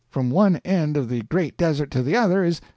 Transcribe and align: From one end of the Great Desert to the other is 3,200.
From 0.09 0.31
one 0.31 0.55
end 0.65 0.97
of 0.97 1.09
the 1.09 1.21
Great 1.21 1.57
Desert 1.57 1.91
to 1.91 2.01
the 2.01 2.15
other 2.15 2.43
is 2.43 2.57
3,200. 2.57 2.69